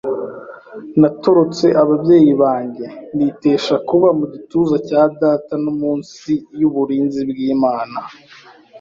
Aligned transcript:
natorotse 1.01 1.65
ababyeyi 1.81 2.31
banjye, 2.41 2.85
nitesha 3.17 3.75
kuba 3.87 4.09
mu 4.17 4.25
gituza 4.33 4.75
cya 4.87 5.01
data 5.21 5.53
no 5.63 5.71
munsi 5.79 6.31
y’uburinzi 6.59 7.21
bw’Imana. 7.29 7.97